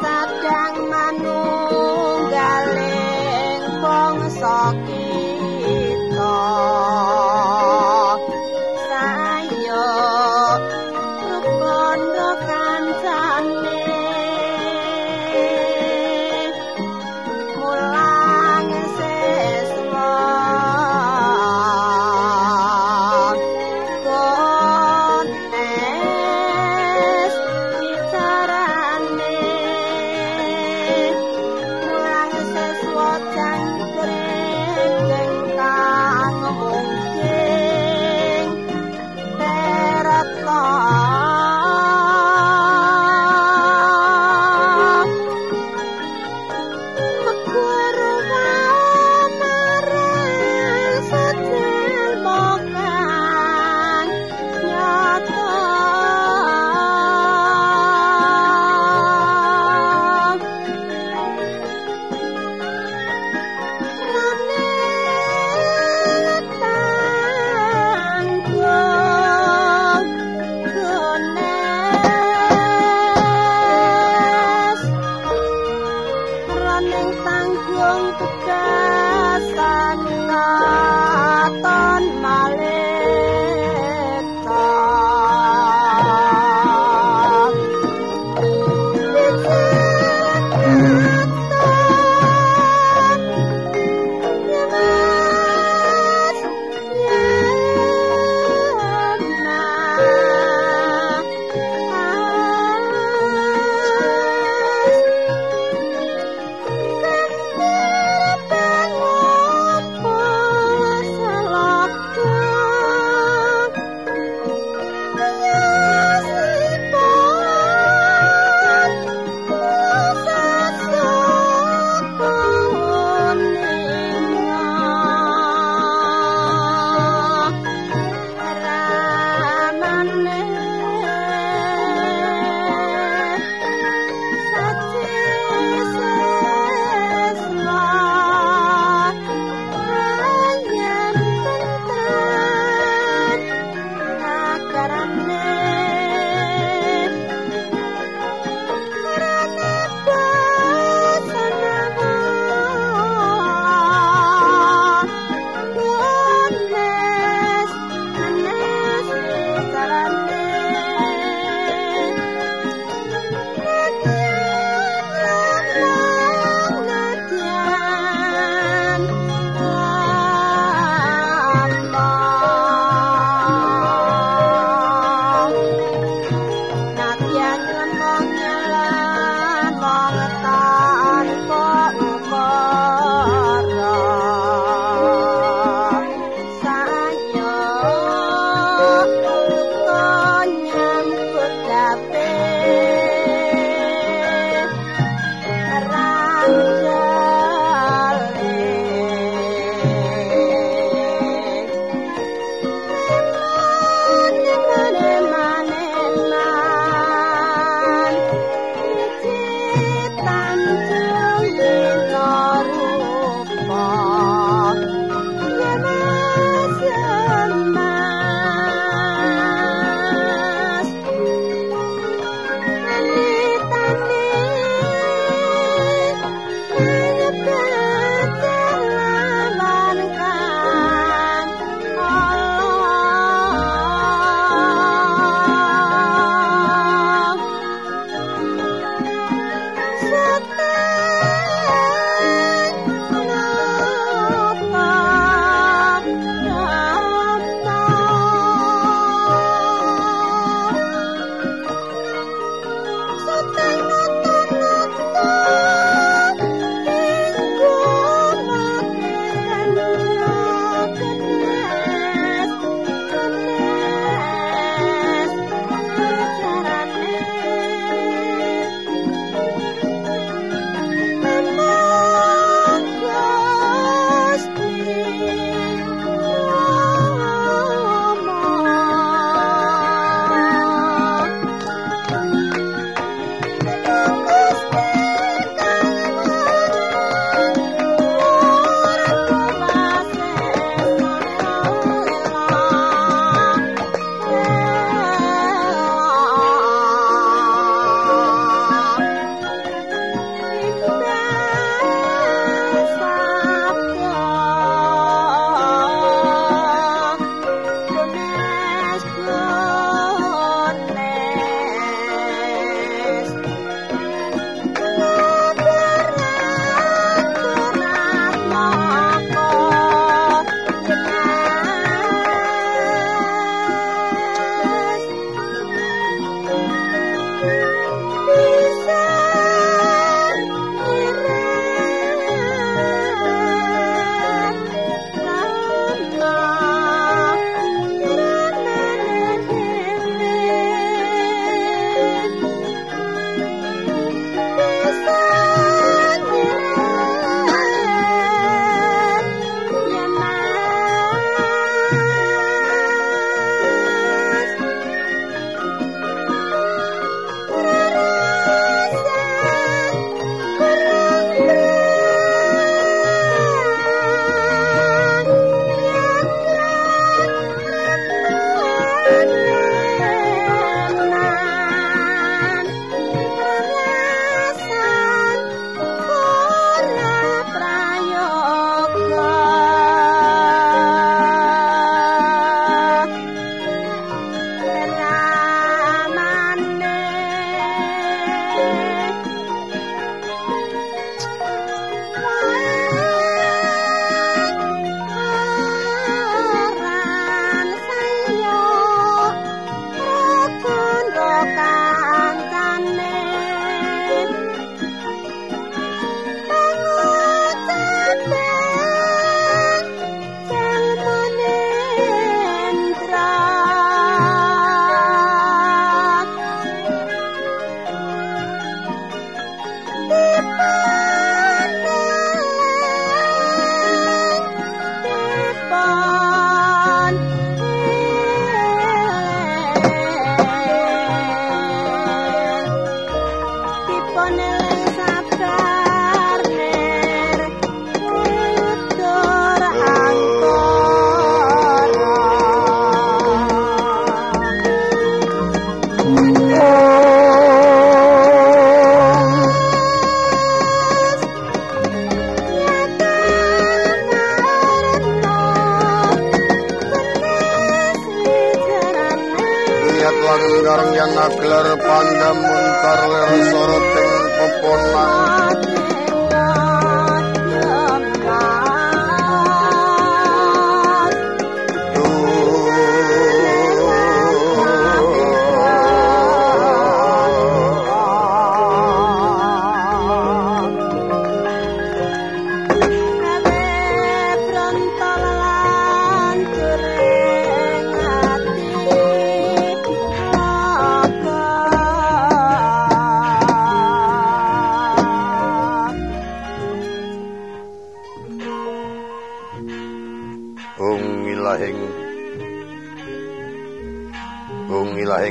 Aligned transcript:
kadang 0.00 0.76
manuk. 0.88 1.79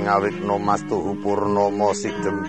Ngawitna 0.10 0.58
mastuhu 0.58 1.14
purnama 1.22 1.94
sigem. 1.94 2.42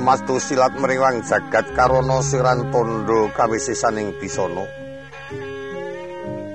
Mastu 0.00 0.40
silat 0.40 0.72
meriwang 0.80 1.20
jagat 1.20 1.76
karana 1.76 2.24
siran 2.24 2.72
tondo 2.72 3.28
kawisisaning 3.36 4.16
bisana 4.16 4.64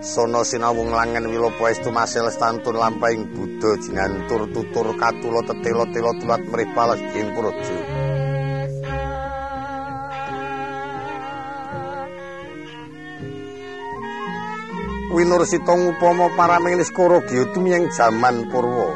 Sono 0.01 0.41
sinawung 0.41 0.89
langen 0.89 1.29
wilopo 1.29 1.69
estu 1.69 1.93
masel 1.93 2.33
stantun 2.33 2.81
lampahing 2.81 3.29
Buddha 3.29 3.77
jinantur 3.77 4.49
tutur 4.49 4.97
katula 4.97 5.45
tetela-tela 5.45 6.17
tulat 6.17 6.41
mrih 6.49 6.69
palas 6.73 7.01
ing 7.13 7.29
praja 7.37 7.96
winursita 15.17 15.73
ngupama 15.73 16.29
paramengis 16.37 16.93
korogya 16.93 17.49
tumiyang 17.49 17.89
jaman 17.89 18.45
purwa. 18.53 18.93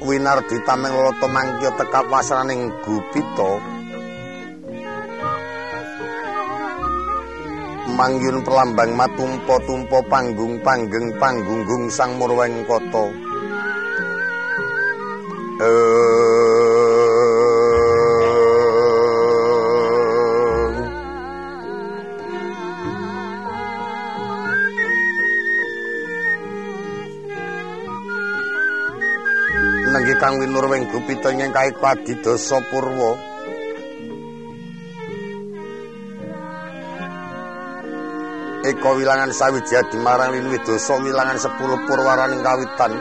Winar 0.00 0.40
ditameng 0.48 0.96
lata 0.96 1.28
mangkya 1.28 1.76
tekap 1.76 2.08
wasraning 2.08 2.72
gupita 2.80 3.60
mangyun 7.96 8.44
perlambang 8.44 8.92
matumpa-tumpa 8.92 10.04
panggung 10.04 10.60
panggeng 10.60 11.16
panggunggung 11.16 11.88
sang 11.88 12.20
murweng 12.20 12.60
kata 12.68 13.08
kang 30.16 30.40
winurwing 30.40 30.88
gupita 30.88 31.28
ing 31.32 31.52
kae 31.52 31.70
padidasa 31.76 32.58
purwa. 32.72 33.12
Eko 38.66 38.98
wilangan 38.98 39.30
sawijadi 39.30 39.94
marang 40.02 40.34
linwi 40.34 40.58
dosa 40.66 40.98
wilangan 40.98 41.38
10 41.38 41.86
purwaraning 41.86 42.42
kawitan. 42.42 42.92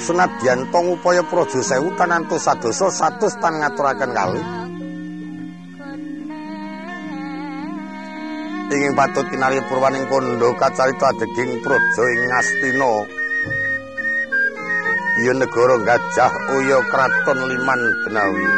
Senadyan 0.00 0.72
tong 0.72 0.96
upaya 0.96 1.20
praja 1.28 1.60
sewu 1.60 1.92
tanantu 1.98 2.40
sadosa 2.40 2.88
satus 2.88 3.36
tan 3.36 3.60
ngaturaken 3.60 4.16
kalih 4.16 4.67
patut 8.98 9.30
kinali 9.30 9.62
purwaning 9.70 10.10
kondo 10.10 10.58
kacarita 10.58 11.14
adeging 11.14 11.62
projo 11.62 12.02
ing 12.10 12.34
Astina 12.34 12.92
ya 15.22 15.32
negara 15.38 15.76
gajah 15.86 16.32
uya 16.58 16.78
kraton 16.90 17.38
liman 17.46 17.80
benawi 18.02 18.48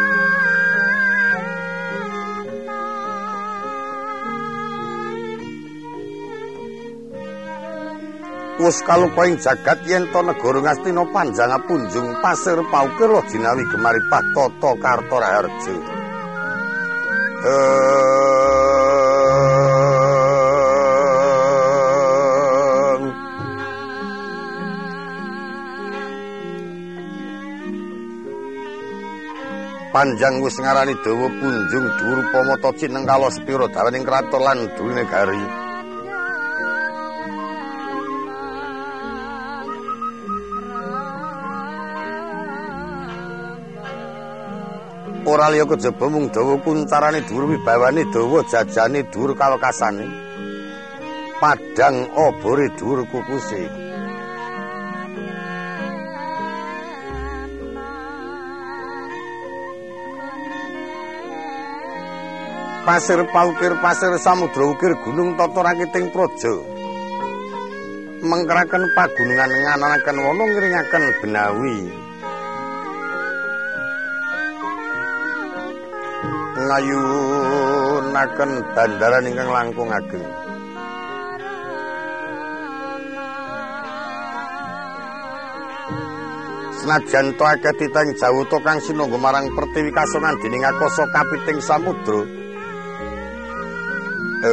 Wus 8.64 8.80
kalupa 8.88 9.28
ing 9.28 9.36
jagat 9.44 9.84
yen 9.84 10.08
to 10.08 10.20
negara 10.24 10.60
Ngastina 10.64 11.04
panjang 11.12 11.52
punjung 11.68 12.16
pasir 12.24 12.60
paukir 12.72 13.12
lo 13.12 13.20
jinawi 13.28 13.64
gemari 13.68 14.00
patoto 14.08 14.76
karto 14.80 15.16
raharjo. 15.16 15.76
Panjang 29.90 30.38
wis 30.42 30.56
ngarani 30.62 30.94
dawa 31.02 31.26
punjung 31.38 31.86
dhuwur 31.98 32.20
pamata 32.30 32.70
cineng 32.78 33.04
kala 33.10 33.28
sepira 33.34 33.66
dawaning 33.74 34.06
kraton 34.06 34.42
lan 34.46 34.58
duwe 34.78 34.92
negari. 34.94 35.42
Ora 45.30 45.46
liya 45.52 45.66
kejaba 45.68 46.06
mung 46.10 46.26
dawa 46.34 46.54
kuncarane 46.64 47.20
dhuwur 47.26 47.44
wibawane 47.50 48.02
dawa 48.14 48.40
jajane 48.50 49.00
dhuwur 49.10 49.34
kawekasane 49.38 50.06
padang 51.40 51.98
obore 52.14 52.66
dhuwur 52.78 53.00
kukuse 53.10 53.62
pasir 62.90 63.22
paukir 63.30 63.70
pasir 63.78 64.18
samudra 64.18 64.66
ukir 64.66 64.90
gunung 65.06 65.38
tata 65.38 65.62
rakiting 65.62 66.10
praja 66.10 66.50
mengkeraken 68.18 68.82
pagunungan 68.98 69.46
ngananaken 69.46 70.16
wana 70.18 70.44
ngiringaken 70.50 71.04
benawi. 71.22 71.78
Ngayunaken 76.66 78.50
dandaran 78.74 79.28
ingkang 79.30 79.50
langkung 79.54 79.94
ageng. 79.94 80.26
Senajan 86.74 87.38
to 87.38 87.44
akeh 87.46 87.74
titang 87.78 88.10
jawuta 88.18 88.58
kang 88.66 88.82
sinungga 88.82 89.14
marang 89.14 89.46
pertiwi 89.54 89.94
kasongan 89.94 90.34
dening 90.42 90.66
akasa 90.66 91.06
kapiting 91.14 91.62
samudra 91.62 92.39
Prandini 94.40 94.48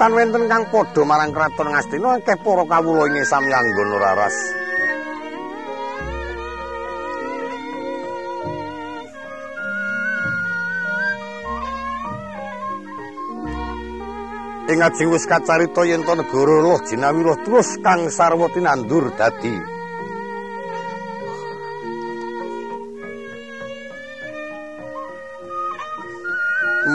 tan 0.00 0.16
wenten 0.16 0.48
kang 0.48 0.64
padha 0.72 1.04
marang 1.04 1.28
kraton 1.28 1.76
Ngastina 1.76 2.16
akeh 2.16 2.40
para 2.40 2.64
kawula 2.64 3.04
ing 3.12 3.20
samyanggon 3.28 4.00
raras. 4.00 4.32
Ing 14.72 14.80
ajeng 14.80 15.12
wis 15.12 15.28
kacarita 15.28 15.84
yen 15.84 16.00
to 16.00 16.16
negara 16.16 16.64
loh 16.64 16.80
jinawi 16.80 17.20
loh 17.20 17.36
terus 17.44 17.76
kang 17.84 18.08
sarwa 18.08 18.48
tinandur 18.48 19.12
dadi 19.20 19.75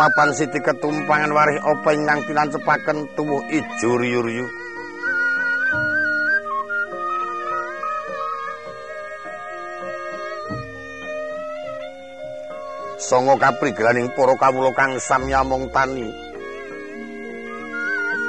mapan 0.01 0.34
siti 0.34 0.58
ketumpangan 0.58 1.29
warih 1.29 1.62
apa 1.62 1.93
ingkang 1.93 2.25
pinancepaken 2.25 3.05
tuwuh 3.13 3.38
ijo 3.53 4.01
riyu-riyu 4.01 4.50
Songo 12.98 13.38
kaprigelan 13.38 14.01
ing 14.01 14.10
para 14.17 14.34
kawula 14.41 14.74
kang 14.74 14.98
samyamong 14.98 15.70
tani 15.70 16.10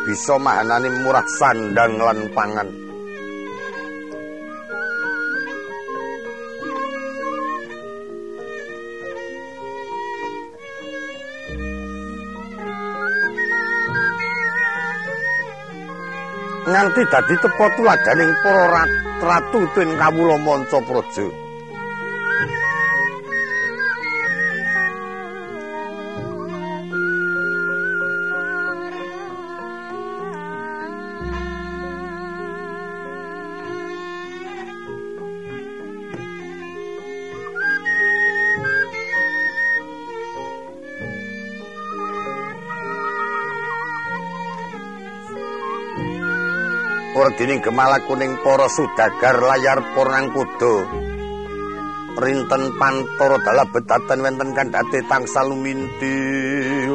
bisa 0.04 0.36
mahanane 0.36 0.92
murah 1.00 1.24
sandang 1.40 1.96
lan 1.96 2.28
pangan 2.36 2.68
nganti 16.82 17.06
dadi 17.14 17.38
tepa 17.38 17.66
tuladaning 17.78 18.34
para 18.42 18.82
ratu 19.22 19.62
tuwin 19.70 19.94
kawula 19.94 20.34
manca 20.34 20.82
praja 20.82 21.26
Wardining 47.42 47.58
gemala 47.58 47.98
kuning 48.06 48.38
para 48.46 48.70
sudagar 48.70 49.34
layar 49.42 49.82
purnang 49.98 50.30
kuda. 50.30 50.86
Rinten 52.22 52.70
pantoro 52.78 53.34
dalah 53.42 53.66
bedatan 53.66 54.22
wenten 54.22 54.54
kandhate 54.54 55.02
tangsal 55.10 55.50
lumintir. 55.50 56.94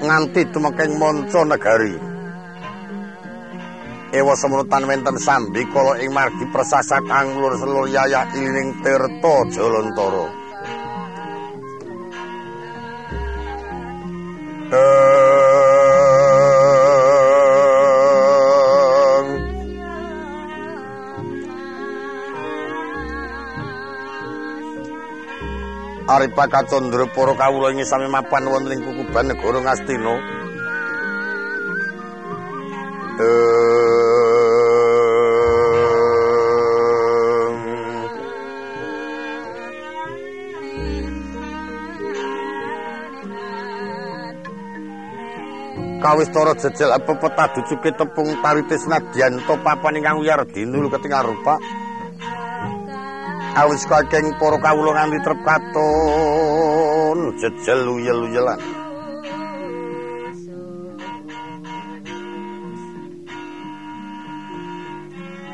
nganti 0.00 0.48
tumekeng 0.48 0.96
manca 0.96 1.44
negari. 1.44 2.15
Ewa 4.16 4.32
semunutan 4.32 4.88
wenten 4.88 5.20
sambi 5.20 5.68
kala 5.68 6.00
ing 6.00 6.08
margi 6.16 6.48
prasasa 6.48 7.04
kang 7.04 7.36
lur-selur 7.36 7.84
yayah 7.84 8.24
ilining 8.32 8.72
tirta 8.80 9.36
jalantara 9.52 10.26
Aripa 26.06 26.46
kacandra 26.46 27.04
para 27.10 27.34
kawula 27.34 27.74
ing 27.74 27.82
sami 27.82 28.06
mapan 28.06 28.46
wonten 28.46 28.78
ing 28.78 28.82
kukuban 28.86 29.26
negara 29.26 29.58
Ngastina. 29.58 30.14
Kawistara 46.06 46.54
jejel 46.54 46.94
pepeta 47.02 47.50
ducuke 47.50 47.90
tepung 47.98 48.30
taritis 48.38 48.86
nadyan 48.86 49.42
to 49.42 49.54
papan 49.66 49.98
ingkang 49.98 50.22
wiyar 50.22 50.46
dinul 50.46 50.86
ketingal 50.86 51.34
rupa 51.34 51.58
awis 53.58 53.82
kakeng 53.90 54.30
para 54.38 54.60
kawula 54.62 54.92
nganti 54.94 55.18
trep 55.24 55.40
katon. 55.42 57.18
Jejel 57.40 57.80
uyel-uyelan 57.88 58.60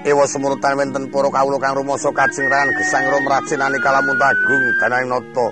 Ewa 0.02 0.26
semurutan 0.26 0.74
wenten 0.74 1.14
para 1.14 1.30
kawula 1.30 1.62
kang 1.62 1.78
rumasa 1.78 2.10
kajeng 2.10 2.50
rahan 2.50 2.74
gesang 2.74 3.06
rom 3.06 3.22
kalamun 3.78 4.18
tagung 4.18 4.64
danaing 4.82 5.08
nata. 5.08 5.46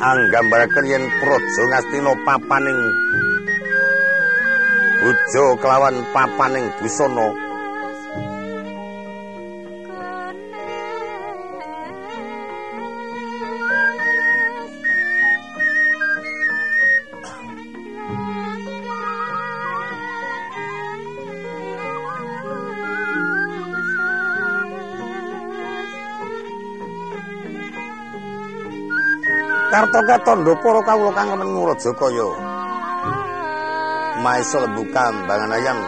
Anggambaraken 0.00 0.86
yen 0.86 1.04
praja 1.18 1.62
ngastina 1.68 2.12
papaning 2.22 2.80
bojo 5.00 5.56
kelawan 5.64 5.96
papaning 6.12 6.68
busana 6.76 7.32
Kartoka 29.70 30.18
tondo 30.26 30.52
para 30.58 30.82
kawula 30.82 31.14
kang 31.14 31.30
remen 31.30 31.54
Murajakaya. 31.54 32.49
Maisa 34.20 34.68
bukan 34.76 35.14
bangan 35.24 35.56
ayam 35.56 35.78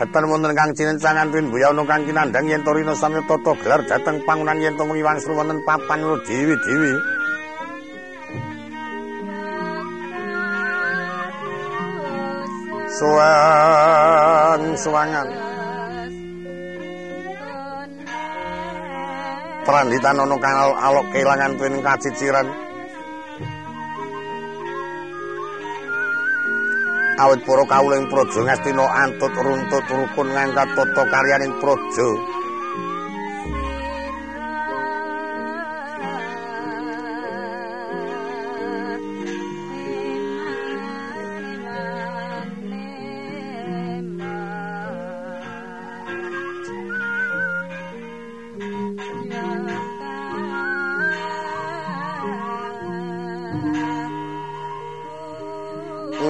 Ketan 0.00 0.32
wonten 0.32 0.56
kang 0.56 0.72
cinencangan 0.72 1.28
pin 1.28 1.52
buya 1.52 1.76
ono 1.76 1.84
kang 1.84 2.08
kinandang 2.08 2.48
yen 2.48 2.64
torino 2.64 2.96
sami 2.96 3.20
toto 3.28 3.52
gelar 3.60 3.84
dateng 3.84 4.24
pangunan 4.24 4.56
yen 4.56 4.72
to 4.72 4.88
mengi 4.88 5.04
wangsul 5.04 5.36
wonten 5.36 5.60
papan 5.68 6.00
lo 6.00 6.16
dewi-dewi. 6.24 7.20
suwang 13.00 13.79
suwangan 14.76 15.28
Pranditan 19.60 20.16
ana 20.16 20.36
kang 20.40 20.56
alok 20.72 21.06
kelangan 21.12 21.52
tuwin 21.60 21.84
kaciciran. 21.84 22.48
Awit 27.20 27.44
para 27.44 27.64
kawula 27.68 28.00
ing 28.00 28.08
praja 28.08 28.40
Ngastina 28.40 28.84
antut 29.04 29.34
runtut 29.36 29.84
rukun 29.84 30.28
ngangkat 30.32 30.68
tata 30.72 31.02
karyaning 31.12 31.52
praja 31.60 32.08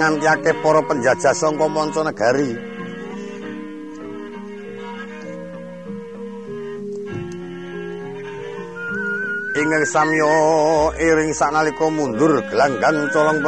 ngantiake 0.01 0.57
para 0.65 0.81
penjajah 0.81 1.37
saka 1.37 1.67
manca 1.69 2.01
negari. 2.01 2.57
Ingeng 9.61 9.85
samya 9.85 10.33
iring 10.97 11.37
sanalika 11.37 11.85
mundur 11.93 12.41
gelanggang 12.49 13.13
colong 13.13 13.45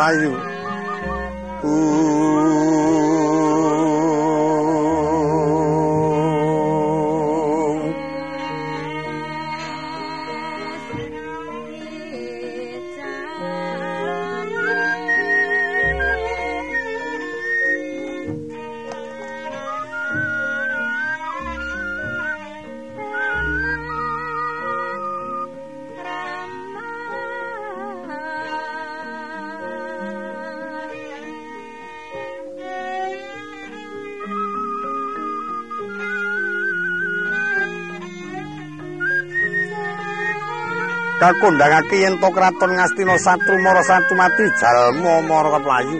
kakondhangake 41.23 42.03
yen 42.03 42.19
to 42.19 42.29
kraton 42.35 42.75
Ngastina 42.75 43.15
Satru 43.15 43.55
Mara 43.63 43.83
Satru 43.87 44.15
mati 44.19 44.45
jalma 44.59 45.23
Mara 45.23 45.59
Kelayu. 45.63 45.99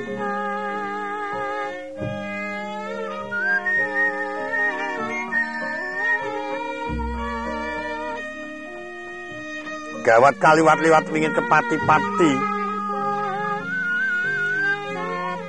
Gawat 10.03 10.35
kaliwat 10.43 10.79
liwat 10.83 11.07
wingit 11.15 11.31
kepati-pati. 11.39 12.33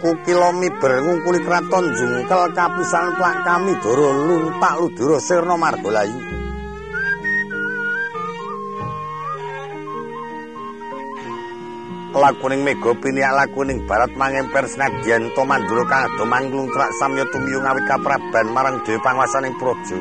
Kukilomi 0.06 0.70
berngungkuli 0.78 1.42
kraton 1.42 1.86
jungkel 1.98 2.54
kapisan 2.54 3.18
plak 3.18 3.42
kami 3.42 3.74
doro 3.82 4.14
luntak 4.14 4.78
ludoro 4.78 5.18
sirna 5.18 5.58
margolayu. 5.58 6.43
Lakuning 12.24 12.64
mega 12.64 12.92
piniak 13.04 13.36
lakuning 13.36 13.84
barat 13.84 14.12
mangemper 14.16 14.64
senadyan 14.72 15.28
to 15.36 15.44
mandura 15.44 15.84
kang 15.92 16.08
ado 16.08 16.24
manglung 16.24 16.72
trak 16.72 16.92
samya 17.04 17.28
tumiyu 17.36 17.60
ngawit 17.60 17.84
kapraban 17.84 18.48
marang 18.56 18.80
dhewe 18.88 18.96
panguasaning 19.04 19.52
praja 19.60 20.00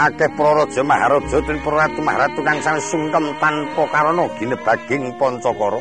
akeh 0.00 0.32
para 0.32 0.64
raja 0.64 0.82
maharaja 0.82 1.38
lan 1.44 1.58
para 1.60 1.76
ratu 1.84 2.00
maharatu 2.00 2.40
kang 2.40 2.58
sang 2.64 2.80
sungkem 2.80 3.36
tanpa 3.36 3.84
karana 3.92 4.24
ginebaging 4.40 5.12
pancakara. 5.20 5.80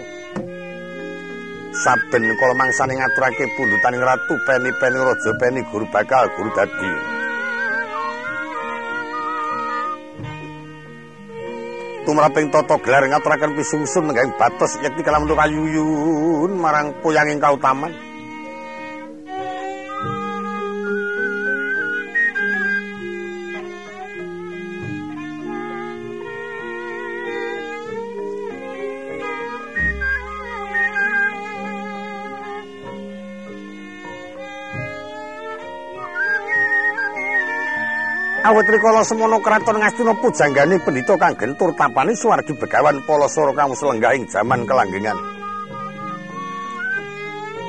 Saben 1.71 2.23
kala 2.35 2.53
mangsane 2.59 2.99
ngaturake 2.99 3.45
pundhutaning 3.55 4.03
ratu 4.03 4.35
peni-peni 4.43 4.99
raja 4.99 5.31
peni 5.39 5.63
guru 5.71 5.87
bakal 5.87 6.27
guru 6.35 6.51
dadi 6.51 7.18
tumraping 12.09 12.49
tata 12.49 12.73
gelar 12.81 13.05
ngaturaken 13.05 13.53
pisungsun 13.53 14.09
nggih 14.09 14.33
batos 14.41 14.81
yekti 14.81 15.05
kalamun 15.05 15.29
kayuyun 15.29 16.57
marang 16.57 16.89
poyanging 17.05 17.37
kautaman 17.37 17.93
awet 38.49 38.65
rikala 38.65 39.05
semono 39.05 39.37
kraton 39.45 39.77
ngastina 39.77 40.13
pujanggane 40.17 40.81
pendhita 40.81 41.13
kang 41.21 41.37
gentur 41.37 41.69
tapane 41.77 42.17
suwargi 42.17 42.57
begawan 42.57 42.97
Palasara 43.05 43.53
kang 43.53 43.69
selenggah 43.77 44.17
ing 44.17 44.25
jaman 44.25 44.65
kelanggengan. 44.65 45.17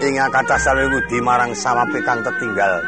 Ing 0.01 0.17
kathah 0.17 0.57
salewudi 0.57 1.21
marang 1.21 1.53
samape 1.53 2.01
kang 2.01 2.25
tetinggal. 2.25 2.81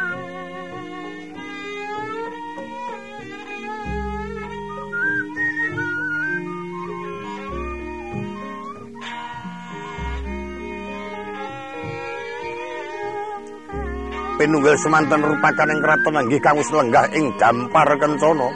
Pinunggil 14.43 14.75
semanten 14.75 15.23
rupakan 15.23 15.71
ing 15.71 15.79
kraton 15.79 16.19
inggih 16.19 16.43
kang 16.43 16.59
wis 16.59 16.67
lenggah 16.75 17.07
ing 17.15 17.31
dampar 17.39 17.87
kencana. 17.95 18.51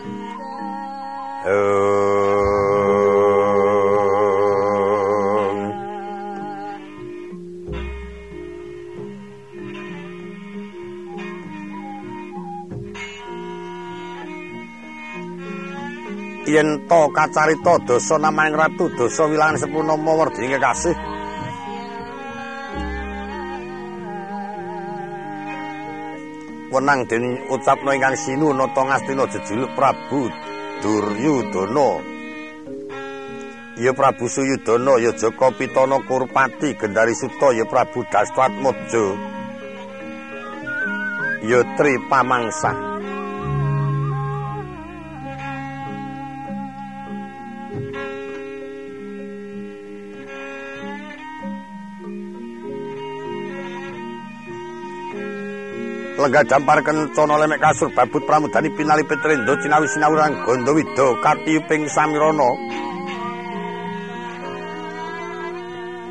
Yen 16.50 16.82
to 16.90 17.00
kacarita 17.14 17.74
dosa 17.86 18.18
namaning 18.18 18.58
ratu 18.58 18.90
dosa 18.98 19.30
wilangan 19.30 19.62
sepunama 19.62 20.12
werdi 20.18 20.50
kasih 20.50 20.94
wenang 26.76 27.08
den 27.08 27.40
ucapno 27.48 27.88
ingkang 27.96 28.16
sinu 28.16 28.52
nata 28.52 28.84
ngastina 28.84 29.24
jejuluk 29.32 29.72
Prabu 29.72 30.28
Duryudana. 30.84 31.88
Ya 33.80 33.92
Prabu 33.96 34.28
Suyudana 34.28 35.00
ya 35.00 35.12
Jaka 35.16 35.48
Pitana 35.56 35.96
Kurpati 36.04 36.76
Gendari 36.76 37.14
Suta 37.16 37.52
ya 37.56 37.64
Prabu 37.64 38.04
Dastwatmaja. 38.12 39.04
Ya 41.48 41.60
Tri 41.76 41.96
Pamangsa. 42.12 42.95
Lenggah 56.26 56.42
dampar 56.42 56.82
kencana 56.82 57.38
lemek 57.38 57.62
kasur 57.62 57.86
babut 57.94 58.18
pramudani 58.26 58.66
pinali 58.74 59.06
petrendo 59.06 59.54
cinawi 59.62 59.86
sinawurang 59.86 60.34
gondo 60.42 60.74
wido 60.74 61.14
katiyuping 61.22 61.86
samirana 61.86 62.50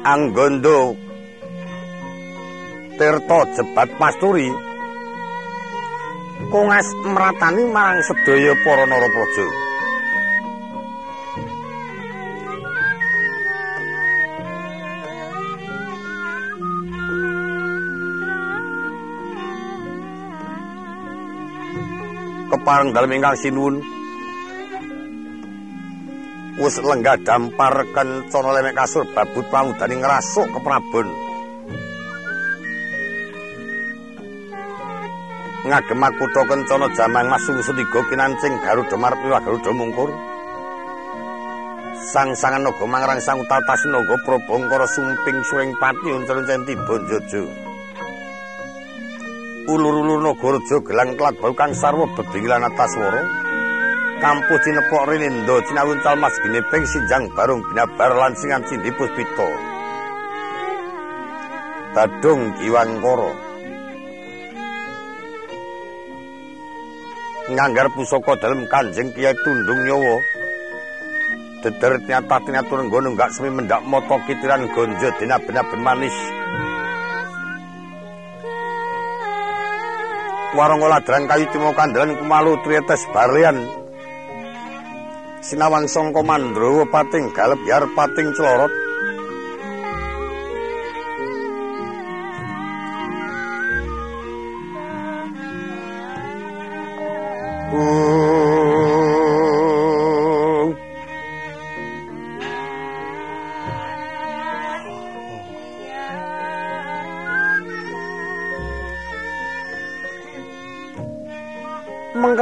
anggondo 0.08 0.96
tirta 2.96 3.40
jebat 3.60 3.92
pasturi 4.00 4.48
kongas 6.48 6.88
meratani 7.04 7.68
marang 7.76 8.00
sedaya 8.08 8.56
para 8.64 8.88
narapraja 8.88 9.65
kepareng 22.66 22.98
dalem 22.98 23.22
ingkang 23.22 23.38
sinuwun. 23.38 23.78
Wis 26.58 26.82
lenggah 26.82 27.14
dampar 27.22 27.86
kencana 27.94 28.58
lemek 28.58 28.74
kasur 28.74 29.06
babut 29.14 29.46
pamudani 29.54 30.02
ngrasuk 30.02 30.50
keprabon 30.50 31.08
ngagemak 35.66 36.14
kutha 36.18 36.42
kencana 36.50 36.88
jamang 36.98 37.28
masung 37.30 37.62
setiga 37.62 38.02
kinancing 38.10 38.58
garuda 38.66 38.98
marep 38.98 39.20
liwah 39.22 39.42
garuda 39.46 39.70
mungkur. 39.70 40.10
Sang 42.10 42.34
sangan 42.34 42.66
naga 42.66 42.86
mangrang 42.90 43.22
sang 43.22 43.38
utatas 43.46 43.86
naga 43.94 44.18
probangkara 44.26 44.90
sumping 44.90 45.38
suring 45.54 45.70
pati 45.78 46.10
uncen-uncen 46.18 46.66
tiba 46.66 46.96
jojo 47.06 47.65
ulur-ulur 49.66 50.22
nagaraja 50.22 50.78
gelang 50.86 51.18
telat 51.18 51.36
bau 51.42 51.54
kang 51.54 51.74
sarwa 51.74 52.06
bebingilan 52.16 52.68
ataswara. 52.70 53.22
Kampuh 54.16 54.60
cinepok 54.64 55.12
rinindo 55.12 55.60
cinawun 55.68 56.00
calmas 56.00 56.36
gineping 56.40 56.86
sinjang 56.88 57.28
barung 57.36 57.62
binabar 57.68 58.12
lan 58.16 58.34
singan 58.40 58.64
cindi 58.64 58.90
puspito 58.96 59.50
badung 61.96 62.52
kiwang 62.60 62.92
koro. 63.00 63.32
Nganggar 67.46 67.88
pusoko 67.94 68.36
dalam 68.42 68.68
kanjeng 68.68 69.14
kiai 69.16 69.36
tundung 69.46 69.80
nyowo 69.86 70.18
deder 71.66 71.98
nyata 72.06 72.38
tinatur 72.46 72.80
nggono 72.86 73.18
gak 73.18 73.34
semi 73.34 73.50
mendak 73.50 73.82
moto 73.90 74.22
kitiran 74.30 74.70
gonjo 74.74 75.10
dina 75.18 75.38
benar-benar 75.42 75.82
manis 75.82 76.14
warung 80.56 80.82
oladran 80.88 81.28
kayu 81.28 81.46
timo 81.52 81.76
kandelan 81.76 82.16
kumalu 82.16 82.56
trietes 82.64 83.04
barian. 83.12 83.60
Sinawang 85.44 85.86
songko 85.86 86.26
mandro 86.26 86.88
pating 86.90 87.30
galep 87.36 87.62
yar 87.70 87.86
pating 87.94 88.34
celorot 88.34 88.85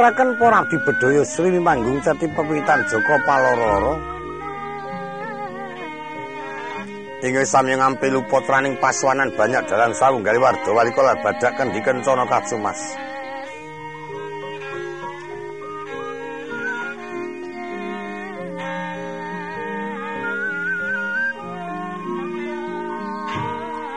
ngraken 0.04 0.36
para 0.36 0.60
abdi 0.60 0.76
bedaya 0.84 1.24
Sri 1.24 1.56
manggung 1.56 1.96
Cati 2.04 2.28
Pepitan 2.28 2.84
Joko 2.92 3.16
Palororo. 3.24 3.96
Ing 7.24 7.40
sami 7.48 7.72
ngampilu 7.72 8.20
putraning 8.28 8.76
paswanan 8.84 9.32
banyak 9.32 9.64
dalan 9.64 9.96
sawu 9.96 10.20
gawe 10.20 10.36
warda 10.36 10.70
walikala 10.76 11.16
badhak 11.24 11.56
kendiken 11.56 12.04
cana 12.04 12.28
kacumas. 12.28 12.76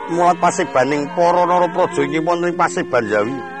Mulat 0.08 0.40
pasik 0.40 0.72
baning 0.72 1.04
para 1.12 1.44
narapraja 1.44 2.00
ing 2.00 2.24
wonten 2.24 2.56
pasik 2.56 2.88
Banjawi. 2.88 3.57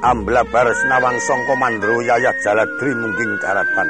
Amblabar 0.00 0.64
sinawang 0.80 1.20
sangka 1.20 1.54
mandra 1.60 1.92
yayah 2.00 2.32
jaladri 2.40 2.92
mungging 2.96 3.36
daratan 3.36 3.88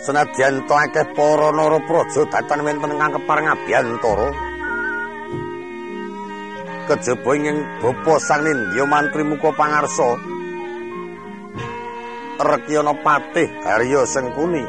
senadyan 0.00 0.64
to 0.64 0.72
akeh 0.72 1.06
para 1.12 1.52
narapraja 1.52 2.22
datan 2.32 2.64
wonten 2.64 2.94
ingkang 2.96 3.20
kepareng 3.20 3.52
abiyantara 3.52 4.28
kejaba 6.88 7.30
ing 7.36 7.58
bapa 7.84 8.14
sang 8.16 8.48
nindya 8.48 8.84
mantri 8.88 9.28
muka 9.28 9.52
pangarsa 9.52 10.35
rekyana 12.36 12.92
patih 13.00 13.48
Arya 13.64 14.04
Sengkuni 14.04 14.64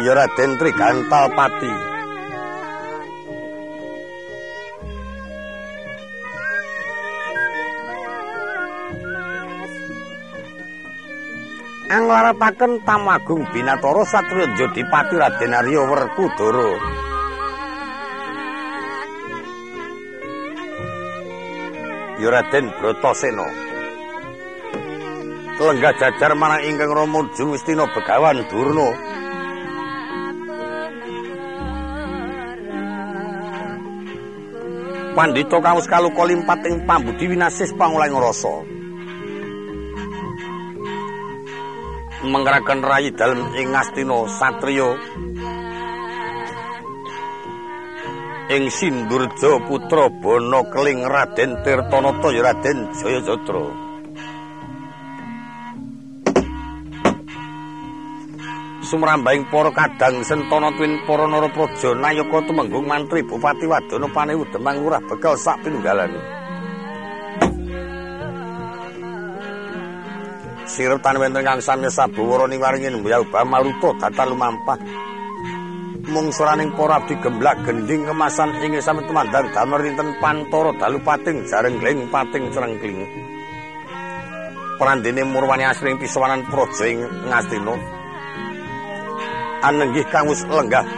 ya 0.00 0.16
Raden 0.16 0.56
Trigantal 0.56 1.28
Pati. 1.36 1.89
Anglarataken 11.90 12.86
Tamagung 12.86 13.50
Binatara 13.50 14.06
Satriya 14.06 14.46
Jodipati 14.54 15.18
Raden 15.18 15.50
Arya 15.58 15.82
Werkudara. 15.90 16.70
Ya 22.22 22.28
Raden 22.30 22.70
Bratasena. 22.78 23.48
Lenggah 25.58 25.92
jajar 25.98 26.32
marang 26.38 26.62
ingkang 26.62 26.94
Rama 26.94 27.26
Jungstina 27.34 27.90
Begawan 27.90 28.38
Durna. 28.46 29.10
pandhita 35.10 35.58
kang 35.58 35.76
wis 35.76 35.90
kaluka 35.90 36.22
limpat 36.22 36.64
ing 36.64 36.86
pambudi 36.86 37.28
winasis 37.28 37.74
pangulang 37.76 38.14
rasa. 38.14 38.79
Mengraken 42.20 42.84
rayi 42.84 43.16
dalem 43.16 43.40
ing 43.56 43.72
Astina 43.72 44.28
satriya. 44.28 44.92
Ing 48.52 48.68
Sindurja 48.68 49.56
putra 49.64 50.12
Bana 50.12 50.60
Keling 50.68 51.00
Raden 51.08 51.64
Tirtanata 51.64 52.28
ya 52.28 52.42
Raden 52.44 52.78
Jayajatra. 52.92 53.90
sumrambahing 58.90 59.46
para 59.54 59.70
kadang 59.70 60.18
sentana 60.26 60.74
tuwin 60.74 60.98
para 61.06 61.30
narapraja 61.30 61.94
nayaka 61.94 62.42
tumenggung 62.42 62.90
mantri 62.90 63.22
bupati 63.22 63.62
wadana 63.70 64.10
panewu 64.10 64.42
demang 64.50 64.82
lurah 64.82 64.98
bekal 65.06 65.38
sak 65.38 65.62
pinunggalane 65.62 66.39
siretan 70.80 71.20
wonten 71.20 71.44
kang 71.44 71.60
sami 71.60 71.92
sabuwara 71.92 72.48
niwaringin 72.48 73.04
mbaya 73.04 73.20
ubah 73.20 73.44
maruta 73.44 73.92
datal 74.00 74.32
lumampah. 74.32 74.80
Mung 76.08 76.32
suraning 76.32 76.72
para 76.72 76.96
abdi 76.96 77.20
gemblak 77.20 77.60
gending 77.68 78.08
kemasan 78.08 78.56
ing 78.64 78.80
sami 78.80 79.04
tumandang 79.04 79.52
damar 79.52 79.84
dinten 79.84 80.16
pantara 80.24 80.72
dalu 80.80 80.96
pating 81.04 81.44
jareng 81.44 81.76
gling 81.76 82.08
pating 82.08 82.48
cerengkling 82.48 83.04
Prandene 84.80 85.22
murwani 85.28 85.68
asring 85.68 86.00
pisawanan 86.00 86.48
praja 86.48 86.88
ing 86.88 87.04
Ngastina. 87.28 87.76
Anenggih 89.60 90.08
wis 90.32 90.40
lenggah. 90.48 90.88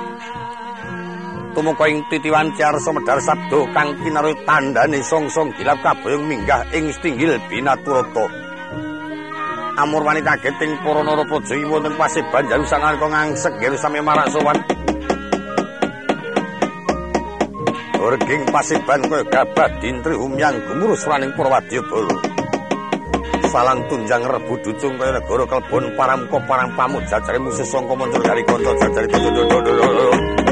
Tumeka 1.59 1.91
ing 1.91 2.07
titiwan 2.07 2.55
carsa 2.55 2.95
medhar 2.95 3.19
sabda 3.19 3.59
kang 3.75 3.91
pinaruh 3.99 4.39
tandane 4.47 5.03
song-song 5.03 5.51
gilap 5.59 5.83
kaboyong 5.83 6.31
minggah 6.31 6.63
ing 6.71 6.95
stinggil 6.95 7.35
binaturata 7.51 8.52
amur 9.81 10.05
wanita 10.05 10.37
geting 10.45 10.77
para 10.85 11.01
narapaja 11.01 11.57
wonten 11.65 11.95
sangan 12.69 12.95
kang 13.01 13.13
ngangsek 13.13 13.55
geru 13.57 13.77
sami 13.81 14.01
marak 14.05 14.29
sowan 14.29 14.59
Orging 18.03 18.43
pasiban 18.51 18.99
kaya 19.07 19.23
gabah 19.31 19.71
dintri 19.79 20.19
umyang 20.19 20.59
gumurus 20.67 21.07
raning 21.07 21.31
Purwadya 21.39 21.79
Bala. 21.87 22.19
salang 23.47 23.79
tunjang 23.87 24.27
rebu 24.27 24.59
ducung 24.65 24.99
kaya 24.99 25.15
negara 25.21 25.45
kelbon 25.47 25.85
paramko 25.95 26.37
parang 26.49 26.73
pamut 26.75 27.05
jajare 27.07 27.39
musuh 27.39 27.69
sangka 27.69 27.95
muncul 27.95 28.21
dari 28.25 28.43
kanca 28.43 28.73
jajare 28.81 30.52